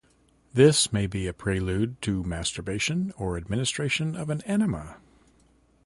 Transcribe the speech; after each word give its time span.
This 0.51 0.91
may 0.91 1.05
be 1.05 1.27
a 1.27 1.31
prelude 1.31 2.01
to 2.01 2.23
masturbation 2.23 3.13
or 3.19 3.37
administration 3.37 4.15
of 4.15 4.31
an 4.31 4.41
enema. 4.45 4.97